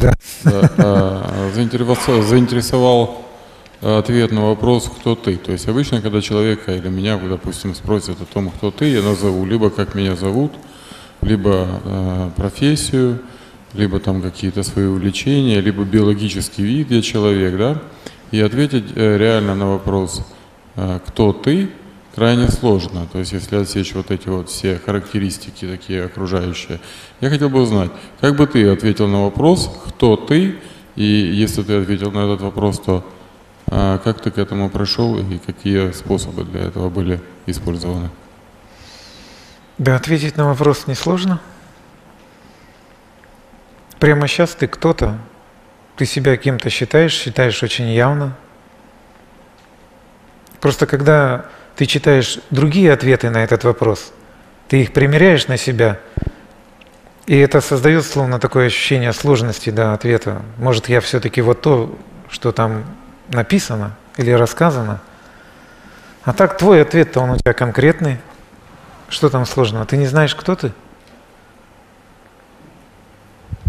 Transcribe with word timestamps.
Да. 0.00 0.14
да 0.76 1.50
заинтересовал, 1.54 2.22
заинтересовал 2.22 3.26
ответ 3.80 4.32
на 4.32 4.46
вопрос, 4.46 4.90
кто 5.00 5.14
ты. 5.14 5.36
То 5.36 5.52
есть 5.52 5.68
обычно, 5.68 6.00
когда 6.00 6.20
человека 6.20 6.74
или 6.74 6.88
меня, 6.88 7.18
допустим, 7.18 7.74
спросят 7.74 8.20
о 8.20 8.24
том, 8.24 8.50
кто 8.50 8.70
ты, 8.70 8.86
я 8.86 9.02
назову 9.02 9.44
либо 9.44 9.70
как 9.70 9.94
меня 9.94 10.16
зовут, 10.16 10.52
либо 11.20 11.66
э, 11.84 12.30
профессию, 12.36 13.20
либо 13.74 14.00
там 14.00 14.22
какие-то 14.22 14.62
свои 14.62 14.86
увлечения, 14.86 15.60
либо 15.60 15.84
биологический 15.84 16.62
вид 16.62 16.90
я 16.90 17.02
человек, 17.02 17.56
да, 17.56 17.82
и 18.30 18.40
ответить 18.40 18.84
э, 18.94 19.18
реально 19.18 19.54
на 19.54 19.70
вопрос, 19.70 20.22
э, 20.76 21.00
кто 21.06 21.32
ты, 21.32 21.70
крайне 22.16 22.48
сложно. 22.48 23.06
То 23.12 23.18
есть 23.20 23.32
если 23.32 23.56
отсечь 23.56 23.94
вот 23.94 24.10
эти 24.10 24.28
вот 24.28 24.48
все 24.48 24.80
характеристики 24.84 25.66
такие 25.66 26.04
окружающие, 26.04 26.80
я 27.20 27.30
хотел 27.30 27.50
бы 27.50 27.60
узнать, 27.60 27.90
как 28.20 28.36
бы 28.36 28.46
ты 28.46 28.68
ответил 28.68 29.06
на 29.06 29.22
вопрос, 29.22 29.70
кто 29.86 30.16
ты, 30.16 30.58
и 30.96 31.04
если 31.04 31.62
ты 31.62 31.74
ответил 31.74 32.10
на 32.10 32.20
этот 32.20 32.40
вопрос, 32.40 32.80
то 32.80 33.06
а 33.68 33.98
как 33.98 34.20
ты 34.20 34.30
к 34.30 34.38
этому 34.38 34.70
пришел 34.70 35.18
и 35.18 35.38
какие 35.38 35.90
способы 35.90 36.44
для 36.44 36.62
этого 36.62 36.88
были 36.88 37.20
использованы? 37.46 38.10
Да, 39.76 39.96
ответить 39.96 40.36
на 40.36 40.46
вопрос 40.46 40.86
несложно. 40.86 41.40
Прямо 43.98 44.28
сейчас 44.28 44.54
ты 44.54 44.68
кто-то, 44.68 45.18
ты 45.96 46.06
себя 46.06 46.36
кем-то 46.36 46.70
считаешь, 46.70 47.12
считаешь 47.12 47.62
очень 47.62 47.90
явно. 47.90 48.36
Просто 50.60 50.86
когда 50.86 51.46
ты 51.76 51.86
читаешь 51.86 52.38
другие 52.50 52.92
ответы 52.92 53.30
на 53.30 53.44
этот 53.44 53.64
вопрос, 53.64 54.12
ты 54.68 54.82
их 54.82 54.92
примеряешь 54.92 55.46
на 55.46 55.56
себя, 55.56 56.00
и 57.26 57.36
это 57.36 57.60
создает 57.60 58.04
словно 58.04 58.38
такое 58.38 58.66
ощущение 58.66 59.12
сложности 59.12 59.70
да, 59.70 59.92
ответа. 59.92 60.42
Может, 60.58 60.88
я 60.88 61.00
все-таки 61.00 61.40
вот 61.40 61.60
то, 61.60 61.96
что 62.30 62.52
там 62.52 62.84
написано 63.28 63.96
или 64.16 64.30
рассказано. 64.30 65.00
А 66.24 66.32
так 66.32 66.56
твой 66.56 66.82
ответ-то 66.82 67.20
он 67.20 67.30
у 67.30 67.36
тебя 67.36 67.52
конкретный. 67.52 68.18
Что 69.08 69.28
там 69.28 69.44
сложного? 69.44 69.84
Ты 69.86 69.96
не 69.96 70.06
знаешь, 70.06 70.34
кто 70.34 70.56
ты? 70.56 70.72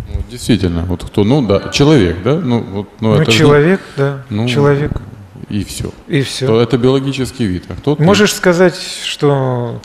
Ну, 0.08 0.24
действительно, 0.30 0.84
вот 0.84 1.04
кто, 1.04 1.24
ну 1.24 1.46
да, 1.46 1.70
человек, 1.70 2.24
да? 2.24 2.36
Ну, 2.36 2.62
вот, 2.62 2.90
ну, 3.00 3.16
ну 3.16 3.22
это 3.22 3.32
человек, 3.32 3.80
же, 3.80 3.86
да, 3.98 4.24
ну, 4.30 4.48
человек. 4.48 4.92
И 5.50 5.64
все. 5.64 5.92
И 6.08 6.22
все. 6.24 6.48
То 6.48 6.62
это 6.62 6.78
биологический 6.78 7.46
вид. 7.46 7.66
А 7.70 7.76
кто 7.76 7.96
Можешь 8.00 8.32
ты? 8.32 8.38
сказать, 8.38 8.78
что 9.04 9.82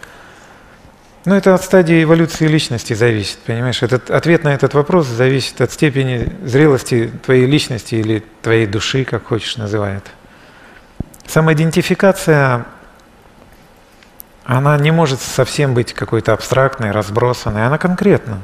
ну, 1.24 1.36
это 1.36 1.55
от 1.55 1.62
стадии 1.62 2.02
эволюции 2.02 2.48
личности 2.48 2.94
зависит, 2.94 3.38
понимаешь? 3.38 3.80
Этот 3.83 4.10
ответ 4.10 4.42
на 4.42 4.55
этот 4.55 4.74
вопрос 4.74 5.06
зависит 5.06 5.60
от 5.60 5.70
степени 5.70 6.33
зрелости 6.44 7.12
твоей 7.24 7.46
личности 7.46 7.94
или 7.94 8.24
твоей 8.42 8.66
души, 8.66 9.05
как 9.05 9.27
хочешь 9.27 9.56
называй 9.56 9.98
это. 9.98 10.10
Самоидентификация, 11.28 12.66
она 14.44 14.77
не 14.78 14.90
может 14.90 15.20
совсем 15.20 15.74
быть 15.74 15.92
какой-то 15.92 16.33
абстрактной, 16.33 16.90
разбросанной, 16.90 17.66
она 17.66 17.78
конкретна. 17.78 18.40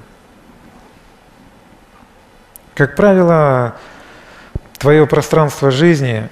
Как 2.76 2.94
правило, 2.94 3.74
твое 4.78 5.04
пространство 5.08 5.72
жизни, 5.72 6.28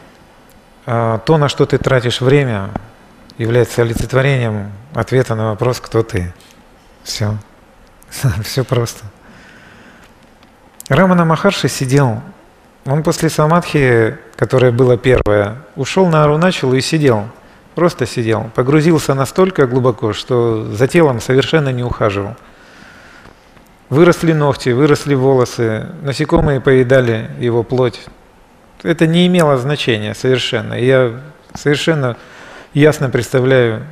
то, 0.87 1.37
на 1.37 1.48
что 1.48 1.67
ты 1.67 1.79
тратишь 1.79 2.20
время, 2.20 2.70
является 3.39 3.83
олицетворением 3.83 4.73
ответа 4.95 5.34
на 5.34 5.51
вопрос, 5.51 5.81
кто 5.81 6.03
ты. 6.03 6.33
Все. 7.03 7.37
Все 8.42 8.65
просто. 8.65 9.05
Рамана 10.89 11.25
Махарши 11.25 11.69
сидел, 11.69 12.23
он 12.84 13.03
после 13.03 13.29
самадхи, 13.29 14.17
которая 14.37 14.70
была 14.70 14.97
первая, 14.97 15.57
ушел 15.75 16.07
на 16.07 16.23
Аруначалу 16.23 16.75
и 16.75 16.81
сидел, 16.81 17.25
просто 17.75 18.07
сидел, 18.07 18.51
погрузился 18.55 19.14
настолько 19.14 19.67
глубоко, 19.67 20.13
что 20.13 20.64
за 20.73 20.86
телом 20.86 21.20
совершенно 21.20 21.70
не 21.70 21.83
ухаживал. 21.83 22.36
Выросли 23.89 24.33
ногти, 24.33 24.68
выросли 24.70 25.14
волосы, 25.14 25.89
насекомые 26.03 26.61
поедали 26.61 27.30
его 27.41 27.64
плоть. 27.64 28.07
Это 28.83 29.07
не 29.07 29.27
имело 29.27 29.57
значения 29.57 30.14
совершенно. 30.14 30.75
Я 30.75 31.20
совершенно 31.55 32.17
ясно 32.75 33.11
представляю, 33.11 33.85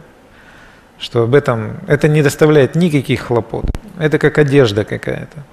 что 0.98 1.22
об 1.22 1.34
этом 1.34 1.78
это 1.86 2.08
не 2.08 2.22
доставляет 2.22 2.74
никаких 2.74 3.22
хлопот. 3.22 3.64
Это 3.98 4.18
как 4.18 4.38
одежда 4.38 4.84
какая-то. 4.84 5.44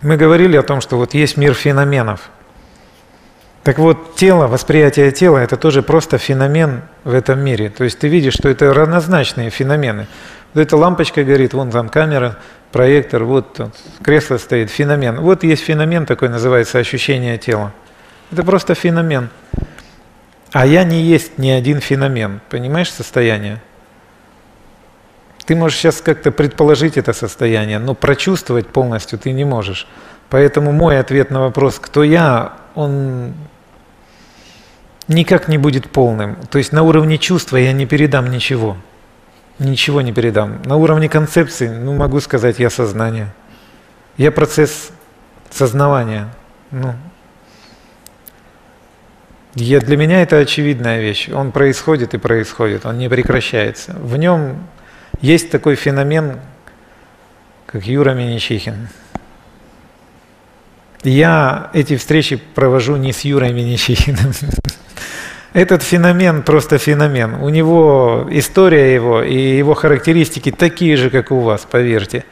Мы 0.00 0.16
говорили 0.16 0.56
о 0.56 0.62
том, 0.62 0.80
что 0.80 0.96
вот 0.96 1.14
есть 1.14 1.36
мир 1.36 1.54
феноменов. 1.54 2.30
Так 3.62 3.78
вот, 3.78 4.16
тело, 4.16 4.48
восприятие 4.48 5.12
тела– 5.12 5.38
это 5.38 5.56
тоже 5.56 5.82
просто 5.82 6.18
феномен 6.18 6.82
в 7.04 7.14
этом 7.14 7.38
мире. 7.38 7.70
То 7.70 7.84
есть 7.84 8.00
ты 8.00 8.08
видишь, 8.08 8.34
что 8.34 8.48
это 8.48 8.74
равнозначные 8.74 9.50
феномены. 9.50 10.08
Вот 10.52 10.62
эта 10.62 10.76
лампочка 10.76 11.22
горит, 11.22 11.54
вон 11.54 11.70
там 11.70 11.88
камера, 11.88 12.38
проектор, 12.72 13.22
вот 13.22 13.54
тут 13.54 13.74
кресло 14.02 14.38
стоит, 14.38 14.70
феномен. 14.70 15.20
Вот 15.20 15.44
есть 15.44 15.62
феномен 15.62 16.06
такой, 16.06 16.28
называется 16.28 16.78
ощущение 16.78 17.38
тела. 17.38 17.72
Это 18.32 18.44
просто 18.44 18.74
феномен. 18.74 19.28
А 20.52 20.64
я 20.66 20.84
не 20.84 21.02
есть 21.02 21.36
ни 21.38 21.50
один 21.50 21.80
феномен. 21.80 22.40
Понимаешь 22.48 22.90
состояние? 22.90 23.60
Ты 25.44 25.54
можешь 25.54 25.78
сейчас 25.78 26.00
как-то 26.00 26.30
предположить 26.30 26.96
это 26.96 27.12
состояние, 27.12 27.78
но 27.78 27.94
прочувствовать 27.94 28.68
полностью 28.68 29.18
ты 29.18 29.32
не 29.32 29.44
можешь. 29.44 29.86
Поэтому 30.30 30.72
мой 30.72 30.98
ответ 30.98 31.30
на 31.30 31.40
вопрос, 31.40 31.78
кто 31.78 32.02
я, 32.02 32.54
он 32.74 33.34
никак 35.08 35.48
не 35.48 35.58
будет 35.58 35.90
полным. 35.90 36.36
То 36.50 36.56
есть 36.56 36.72
на 36.72 36.84
уровне 36.84 37.18
чувства 37.18 37.58
я 37.58 37.72
не 37.72 37.84
передам 37.84 38.30
ничего. 38.30 38.78
Ничего 39.58 40.00
не 40.00 40.12
передам. 40.12 40.62
На 40.64 40.76
уровне 40.76 41.10
концепции, 41.10 41.68
ну 41.68 41.92
могу 41.94 42.20
сказать, 42.20 42.58
я 42.58 42.70
сознание. 42.70 43.28
Я 44.16 44.32
процесс 44.32 44.90
сознавания. 45.50 46.28
Ну, 46.70 46.94
я, 49.54 49.80
для 49.80 49.96
меня 49.96 50.22
это 50.22 50.38
очевидная 50.38 51.00
вещь. 51.00 51.28
Он 51.28 51.52
происходит 51.52 52.14
и 52.14 52.18
происходит, 52.18 52.86
он 52.86 52.98
не 52.98 53.08
прекращается. 53.08 53.92
В 53.92 54.16
нем 54.16 54.66
есть 55.20 55.50
такой 55.50 55.74
феномен, 55.74 56.40
как 57.66 57.84
Юра 57.84 58.12
Миничихин. 58.12 58.88
Я 61.02 61.70
эти 61.74 61.96
встречи 61.96 62.36
провожу 62.36 62.96
не 62.96 63.12
с 63.12 63.22
Юрой 63.22 63.52
Миничихиным. 63.52 64.32
Этот 65.52 65.82
феномен 65.82 66.42
просто 66.42 66.78
феномен. 66.78 67.34
У 67.34 67.48
него 67.50 68.26
история 68.30 68.94
его 68.94 69.22
и 69.22 69.36
его 69.36 69.74
характеристики 69.74 70.50
такие 70.50 70.96
же, 70.96 71.10
как 71.10 71.30
у 71.30 71.40
вас, 71.40 71.66
поверьте. 71.70 72.24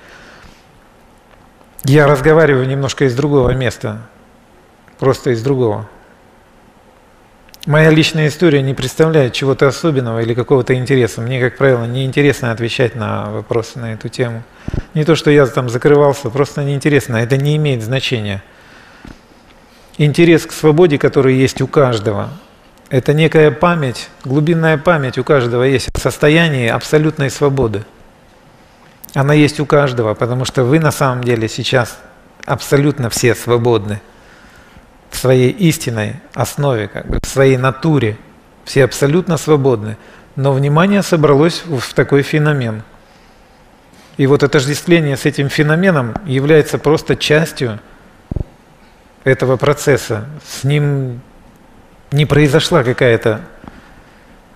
Я 1.85 2.07
разговариваю 2.07 2.67
немножко 2.67 3.05
из 3.05 3.15
другого 3.15 3.51
места, 3.51 4.03
просто 4.99 5.31
из 5.31 5.43
другого. 5.43 5.89
Моя 7.71 7.91
личная 7.91 8.27
история 8.27 8.63
не 8.63 8.75
представляет 8.75 9.33
чего-то 9.33 9.69
особенного 9.69 10.23
или 10.23 10.35
какого-то 10.35 10.75
интереса. 10.75 11.21
Мне, 11.21 11.41
как 11.41 11.57
правило, 11.57 11.85
неинтересно 11.85 12.51
отвечать 12.51 12.97
на 12.97 13.31
вопросы 13.31 13.79
на 13.79 13.93
эту 13.93 14.09
тему. 14.09 14.43
Не 14.93 15.05
то, 15.05 15.15
что 15.15 15.31
я 15.31 15.47
там 15.47 15.69
закрывался, 15.69 16.31
просто 16.31 16.65
неинтересно. 16.65 17.19
Это 17.19 17.37
не 17.37 17.57
имеет 17.59 17.85
значения. 17.85 18.43
Интерес 19.99 20.47
к 20.47 20.51
свободе, 20.51 20.99
который 20.99 21.37
есть 21.37 21.63
у 21.63 21.69
каждого, 21.69 22.31
это 22.89 23.15
некая 23.15 23.53
память, 23.53 24.09
глубинная 24.25 24.77
память 24.77 25.17
у 25.17 25.23
каждого 25.23 25.63
есть 25.63 25.91
о 25.95 26.01
состоянии 26.01 26.67
абсолютной 26.67 27.31
свободы. 27.31 27.85
Она 29.15 29.33
есть 29.33 29.61
у 29.61 29.65
каждого, 29.65 30.15
потому 30.15 30.45
что 30.45 30.65
вы 30.65 30.81
на 30.81 30.91
самом 30.91 31.23
деле 31.23 31.49
сейчас 31.49 32.01
абсолютно 32.47 33.11
все 33.11 33.37
свободны 33.37 34.01
в 35.11 35.17
своей 35.17 35.51
истинной 35.51 36.17
основе, 36.35 36.89
как 36.89 37.07
бы, 37.07 37.19
в 37.23 37.27
своей 37.27 37.57
натуре. 37.57 38.17
Все 38.65 38.85
абсолютно 38.85 39.37
свободны. 39.37 39.97
Но 40.37 40.53
внимание 40.53 41.03
собралось 41.03 41.63
в 41.67 41.93
такой 41.95 42.23
феномен. 42.23 42.83
И 44.17 44.27
вот 44.27 44.43
отождествление 44.43 45.17
с 45.17 45.27
этим 45.27 45.49
феноменом 45.49 46.15
является 46.27 46.79
просто 46.79 47.17
частью 47.17 47.81
этого 49.25 49.57
процесса. 49.57 50.27
С 50.47 50.65
ним 50.65 51.21
не 52.13 52.27
произошла 52.27 52.85
какая-то 52.85 53.41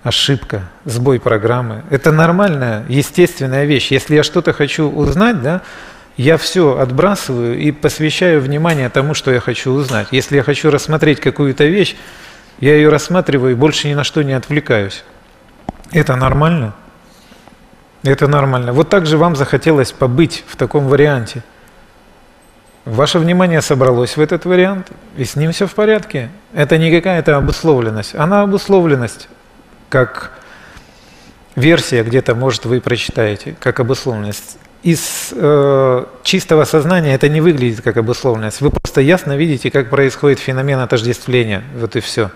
ошибка, 0.03 0.69
сбой 0.85 1.19
программы. 1.19 1.83
Это 1.89 2.11
нормальная, 2.11 2.85
естественная 2.87 3.65
вещь. 3.65 3.91
Если 3.91 4.15
я 4.15 4.23
что-то 4.23 4.53
хочу 4.53 4.89
узнать, 4.89 5.41
да, 5.41 5.61
я 6.17 6.37
все 6.37 6.77
отбрасываю 6.77 7.57
и 7.57 7.71
посвящаю 7.71 8.41
внимание 8.41 8.89
тому, 8.89 9.13
что 9.13 9.31
я 9.31 9.39
хочу 9.39 9.71
узнать. 9.71 10.07
Если 10.11 10.37
я 10.37 10.43
хочу 10.43 10.71
рассмотреть 10.71 11.19
какую-то 11.19 11.65
вещь, 11.65 11.95
я 12.59 12.75
ее 12.75 12.89
рассматриваю 12.89 13.51
и 13.51 13.55
больше 13.55 13.89
ни 13.89 13.93
на 13.93 14.03
что 14.03 14.23
не 14.23 14.33
отвлекаюсь. 14.33 15.03
Это 15.91 16.15
нормально? 16.15 16.73
Это 18.03 18.27
нормально. 18.27 18.71
Вот 18.71 18.89
так 18.89 19.05
же 19.05 19.17
вам 19.17 19.35
захотелось 19.35 19.91
побыть 19.91 20.43
в 20.47 20.55
таком 20.55 20.87
варианте. 20.87 21.43
Ваше 22.85 23.17
внимание 23.17 23.61
собралось 23.61 24.15
в 24.15 24.21
этот 24.21 24.45
вариант, 24.45 24.91
и 25.17 25.25
с 25.25 25.35
ним 25.35 25.51
все 25.51 25.65
в 25.65 25.73
порядке. 25.73 26.29
Это 26.53 26.77
не 26.77 26.91
какая-то 26.91 27.35
обусловленность. 27.35 28.13
Она 28.13 28.43
обусловленность, 28.43 29.27
как 29.89 30.33
версия 31.55 32.03
где-то, 32.03 32.35
может, 32.35 32.65
вы 32.65 32.79
прочитаете, 32.79 33.55
как 33.59 33.79
обусловленность. 33.79 34.59
Из 34.85 35.33
э, 35.35 36.05
чистого 36.21 36.63
сознания 36.63 37.15
это 37.15 37.27
не 37.27 37.41
выглядит 37.41 37.81
как 37.81 37.97
обусловленность. 37.97 38.61
Вы 38.61 38.69
просто 38.69 39.01
ясно 39.01 39.35
видите, 39.35 39.71
как 39.71 39.89
происходит 39.89 40.37
феномен 40.37 40.77
отождествления. 40.77 41.63
Вот 41.75 41.95
и 41.95 42.01
все. 42.01 42.29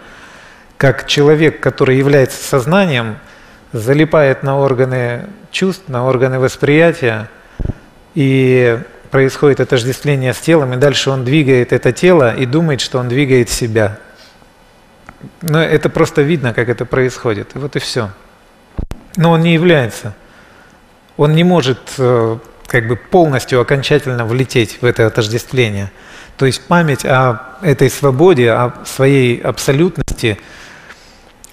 Как 0.76 1.06
человек, 1.06 1.60
который 1.60 1.98
является 1.98 2.44
сознанием, 2.44 3.18
залипает 3.72 4.42
на 4.42 4.58
органы 4.58 5.28
чувств, 5.52 5.84
на 5.90 6.08
органы 6.08 6.40
восприятия, 6.40 7.30
и 8.16 8.80
происходит 9.12 9.60
отождествление 9.60 10.34
с 10.34 10.40
телом, 10.40 10.74
и 10.74 10.78
дальше 10.78 11.12
он 11.12 11.26
двигает 11.26 11.72
это 11.72 11.92
тело 11.92 12.36
и 12.36 12.48
думает, 12.48 12.82
что 12.82 12.98
он 12.98 13.10
двигает 13.10 13.52
себя. 13.52 14.00
Но 15.44 15.62
это 15.62 15.88
просто 15.90 16.24
видно, 16.24 16.56
как 16.56 16.68
это 16.68 16.86
происходит. 16.86 17.50
Вот 17.54 17.76
и 17.76 17.80
все. 17.80 18.10
Но 19.18 19.34
он 19.34 19.42
не 19.42 19.54
является. 19.54 20.16
Он 21.20 21.36
не 21.36 21.44
может 21.44 21.80
э, 21.98 22.38
как 22.66 22.88
бы 22.88 22.96
полностью, 22.96 23.62
окончательно 23.62 24.26
влететь 24.26 24.82
в 24.82 24.86
это 24.86 25.06
отождествление. 25.06 25.92
То 26.38 26.46
есть 26.46 26.66
память 26.66 27.06
о 27.06 27.58
этой 27.62 27.90
свободе, 27.90 28.52
о 28.52 28.74
своей 28.86 29.40
абсолютности– 29.40 30.40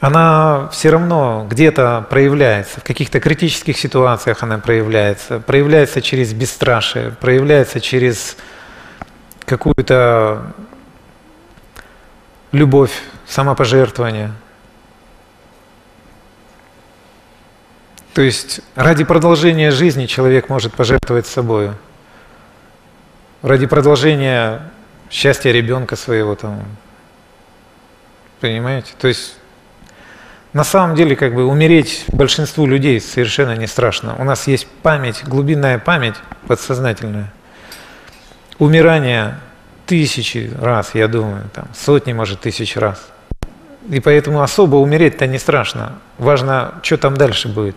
она 0.00 0.68
все 0.72 0.90
равно 0.90 1.46
где-то 1.50 2.06
проявляется, 2.10 2.80
в 2.80 2.84
каких-то 2.84 3.18
критических 3.18 3.78
ситуациях 3.78 4.42
она 4.42 4.58
проявляется, 4.58 5.40
проявляется 5.40 6.02
через 6.02 6.34
бесстрашие, 6.34 7.12
проявляется 7.12 7.80
через 7.80 8.36
какую-то 9.46 10.52
любовь, 12.52 12.92
самопожертвование. 13.26 14.32
То 18.14 18.22
есть 18.22 18.60
ради 18.74 19.04
продолжения 19.04 19.70
жизни 19.70 20.06
человек 20.06 20.48
может 20.48 20.72
пожертвовать 20.72 21.26
собой. 21.26 21.72
Ради 23.42 23.66
продолжения 23.66 24.62
счастья 25.10 25.50
ребенка 25.52 25.96
своего 25.96 26.34
там. 26.34 26.64
Понимаете? 28.40 28.92
То 28.98 29.08
есть 29.08 29.36
на 30.56 30.64
самом 30.64 30.96
деле, 30.96 31.14
как 31.16 31.34
бы 31.34 31.44
умереть 31.44 32.06
большинству 32.08 32.64
людей 32.64 32.98
совершенно 32.98 33.54
не 33.54 33.66
страшно. 33.66 34.16
У 34.16 34.24
нас 34.24 34.46
есть 34.46 34.66
память, 34.82 35.22
глубинная 35.22 35.78
память 35.78 36.14
подсознательная. 36.46 37.30
Умирание 38.58 39.38
тысячи 39.84 40.50
раз, 40.58 40.94
я 40.94 41.08
думаю, 41.08 41.50
там, 41.52 41.68
сотни, 41.74 42.14
может, 42.14 42.40
тысяч 42.40 42.74
раз. 42.78 43.06
И 43.88 44.00
поэтому 44.00 44.42
особо 44.42 44.76
умереть-то 44.76 45.26
не 45.26 45.38
страшно. 45.38 45.98
Важно, 46.18 46.74
что 46.82 46.96
там 46.96 47.16
дальше 47.16 47.48
будет. 47.48 47.76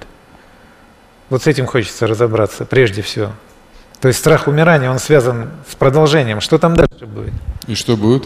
Вот 1.30 1.44
с 1.44 1.48
этим 1.48 1.68
хочется 1.68 2.08
разобраться 2.08 2.66
прежде 2.66 3.02
всего. 3.02 3.32
То 4.02 4.08
есть 4.08 4.20
страх 4.20 4.48
умирания, 4.48 4.90
он 4.90 4.98
связан 4.98 5.50
с 5.70 5.76
продолжением. 5.76 6.42
Что 6.42 6.58
там 6.58 6.76
дальше 6.76 7.06
будет? 7.06 7.34
И 7.68 7.76
что 7.76 7.98
будет? 7.98 8.26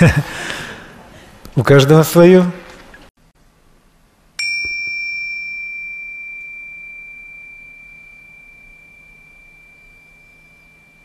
У 1.56 1.62
каждого 1.62 2.02
свое. 2.04 2.44